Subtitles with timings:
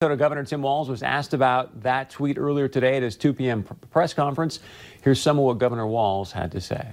[0.00, 3.64] Minnesota Governor Tim Walz was asked about that tweet earlier today at his 2 p.m.
[3.90, 4.60] press conference.
[5.02, 6.86] Here's some of what Governor Walz had to say.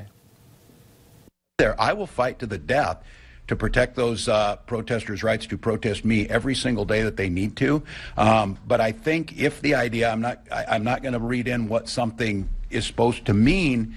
[1.59, 3.03] There, I will fight to the death
[3.47, 7.55] to protect those uh, protesters' rights to protest me every single day that they need
[7.57, 7.83] to.
[8.17, 11.47] Um, but I think if the idea, I'm not, I, I'm not going to read
[11.47, 13.93] in what something is supposed to mean,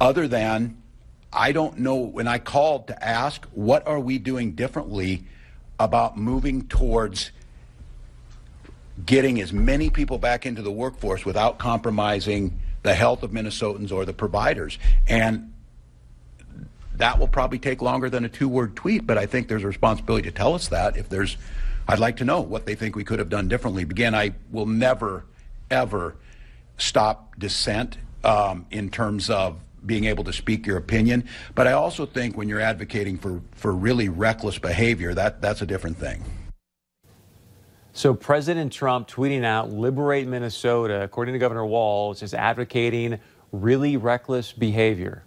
[0.00, 0.80] other than
[1.32, 1.96] I don't know.
[1.96, 5.24] When I called to ask, what are we doing differently
[5.80, 7.32] about moving towards
[9.04, 14.04] getting as many people back into the workforce without compromising the health of Minnesotans or
[14.04, 14.78] the providers.
[15.08, 15.52] And
[16.96, 19.66] that will probably take longer than a two word tweet, but I think there's a
[19.66, 21.36] responsibility to tell us that if there's,
[21.88, 23.82] I'd like to know what they think we could have done differently.
[23.82, 25.24] Again, I will never,
[25.70, 26.14] ever
[26.78, 31.28] stop dissent um, in terms of being able to speak your opinion.
[31.54, 35.66] But I also think when you're advocating for, for really reckless behavior, that, that's a
[35.66, 36.22] different thing.
[37.96, 43.20] So President Trump tweeting out "Liberate Minnesota," according to Governor Walz, is advocating
[43.52, 45.22] really reckless behavior.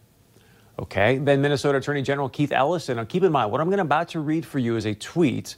[0.77, 2.97] Okay, then Minnesota Attorney General Keith Ellison.
[2.97, 4.93] Now keep in mind what I'm going to about to read for you is a
[4.93, 5.55] tweet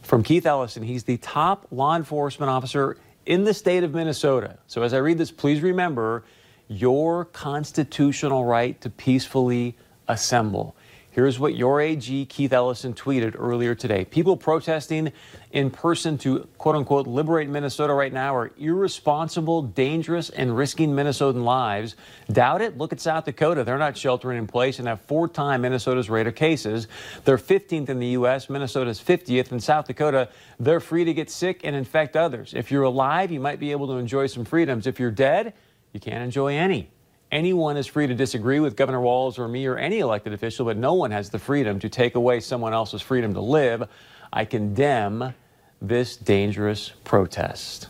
[0.00, 0.82] from Keith Ellison.
[0.82, 4.58] He's the top law enforcement officer in the state of Minnesota.
[4.66, 6.24] So as I read this, please remember
[6.68, 9.76] your constitutional right to peacefully
[10.08, 10.75] assemble.
[11.16, 14.04] Here's what your AG, Keith Ellison, tweeted earlier today.
[14.04, 15.14] People protesting
[15.50, 21.42] in person to quote unquote liberate Minnesota right now are irresponsible, dangerous, and risking Minnesotan
[21.42, 21.96] lives.
[22.30, 22.76] Doubt it?
[22.76, 23.64] Look at South Dakota.
[23.64, 26.86] They're not sheltering in place and have four times Minnesota's rate of cases.
[27.24, 29.52] They're 15th in the U.S., Minnesota's 50th.
[29.52, 30.28] In South Dakota,
[30.60, 32.52] they're free to get sick and infect others.
[32.52, 34.86] If you're alive, you might be able to enjoy some freedoms.
[34.86, 35.54] If you're dead,
[35.94, 36.90] you can't enjoy any.
[37.32, 40.76] Anyone is free to disagree with Governor Walz or me or any elected official, but
[40.76, 43.88] no one has the freedom to take away someone else's freedom to live.
[44.32, 45.34] I condemn
[45.82, 47.88] this dangerous protest.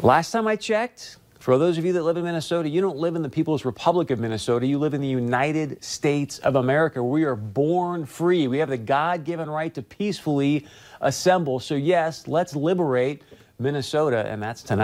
[0.00, 3.16] Last time I checked, for those of you that live in Minnesota, you don't live
[3.16, 4.66] in the People's Republic of Minnesota.
[4.66, 7.02] You live in the United States of America.
[7.02, 8.46] We are born free.
[8.48, 10.66] We have the God given right to peacefully
[11.00, 11.60] assemble.
[11.60, 13.22] So, yes, let's liberate
[13.58, 14.74] Minnesota, and that's tonight.